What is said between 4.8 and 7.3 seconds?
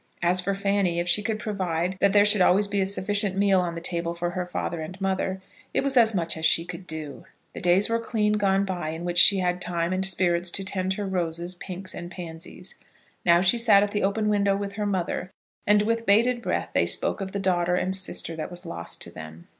and mother, it was as much as she could do.